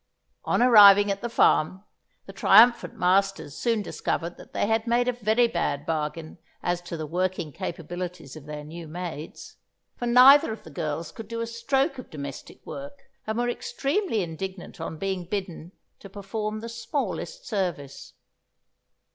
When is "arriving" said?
0.63-1.11